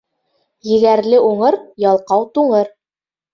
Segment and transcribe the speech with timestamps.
[0.69, 2.73] Егәрле уңыр, ялҡау туңыр.